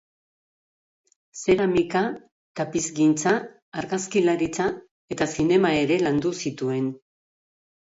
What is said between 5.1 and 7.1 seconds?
eta zinema ere landu zituen.